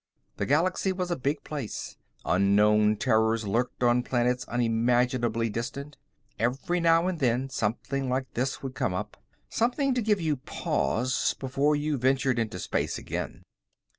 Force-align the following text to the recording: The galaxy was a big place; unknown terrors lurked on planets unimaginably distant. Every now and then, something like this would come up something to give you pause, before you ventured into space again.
The 0.37 0.47
galaxy 0.47 0.91
was 0.91 1.11
a 1.11 1.15
big 1.15 1.43
place; 1.43 1.95
unknown 2.25 2.95
terrors 2.95 3.45
lurked 3.45 3.83
on 3.83 4.01
planets 4.01 4.45
unimaginably 4.47 5.47
distant. 5.47 5.95
Every 6.39 6.79
now 6.79 7.05
and 7.07 7.19
then, 7.19 7.51
something 7.51 8.09
like 8.09 8.33
this 8.33 8.63
would 8.63 8.73
come 8.73 8.95
up 8.95 9.15
something 9.47 9.93
to 9.93 10.01
give 10.01 10.19
you 10.19 10.37
pause, 10.37 11.35
before 11.37 11.75
you 11.75 11.97
ventured 11.99 12.39
into 12.39 12.57
space 12.57 12.97
again. 12.97 13.43